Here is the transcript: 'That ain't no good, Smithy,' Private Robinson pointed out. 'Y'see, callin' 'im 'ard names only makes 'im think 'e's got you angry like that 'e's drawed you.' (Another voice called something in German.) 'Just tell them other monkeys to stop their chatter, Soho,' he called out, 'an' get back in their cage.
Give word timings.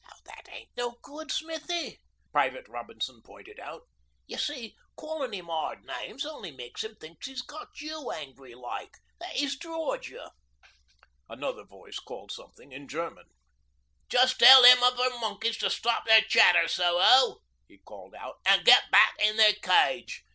'That 0.25 0.47
ain't 0.51 0.75
no 0.75 0.97
good, 1.03 1.31
Smithy,' 1.31 1.99
Private 2.31 2.67
Robinson 2.67 3.21
pointed 3.21 3.59
out. 3.59 3.83
'Y'see, 4.25 4.75
callin' 4.99 5.31
'im 5.31 5.47
'ard 5.47 5.83
names 5.85 6.25
only 6.25 6.49
makes 6.49 6.83
'im 6.83 6.95
think 6.95 7.19
'e's 7.27 7.43
got 7.43 7.79
you 7.79 8.09
angry 8.09 8.55
like 8.55 8.97
that 9.19 9.35
'e's 9.37 9.59
drawed 9.59 10.07
you.' 10.07 10.27
(Another 11.29 11.63
voice 11.65 11.99
called 11.99 12.31
something 12.31 12.71
in 12.71 12.87
German.) 12.87 13.27
'Just 14.09 14.39
tell 14.39 14.63
them 14.63 14.81
other 14.81 15.11
monkeys 15.19 15.57
to 15.59 15.69
stop 15.69 16.07
their 16.07 16.21
chatter, 16.21 16.67
Soho,' 16.67 17.43
he 17.67 17.77
called 17.77 18.15
out, 18.15 18.39
'an' 18.47 18.63
get 18.63 18.89
back 18.89 19.13
in 19.19 19.37
their 19.37 19.53
cage. 19.53 20.23